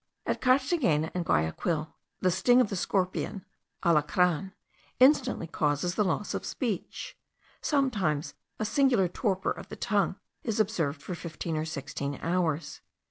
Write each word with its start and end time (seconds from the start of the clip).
At 0.25 0.41
Carthagena 0.41 1.11
and 1.13 1.23
Guayaquil, 1.23 1.95
the 2.21 2.31
sting 2.31 2.59
of 2.59 2.71
the 2.71 2.75
scorpion 2.75 3.45
(alacran) 3.83 4.51
instantly 4.99 5.45
causes 5.45 5.93
the 5.93 6.03
loss 6.03 6.33
of 6.33 6.43
speech. 6.43 7.15
Sometimes 7.61 8.33
a 8.57 8.65
singular 8.65 9.07
torpor 9.07 9.51
of 9.51 9.69
the 9.69 9.75
tongue 9.75 10.15
is 10.43 10.59
observed 10.59 11.03
for 11.03 11.13
fifteen 11.13 11.55
or 11.55 11.65
sixteen 11.65 12.17
hours. 12.23 12.81